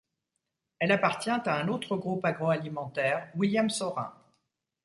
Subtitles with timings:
[0.79, 4.11] Elle appartient à un autre groupe agroalimentaire, William Saurin.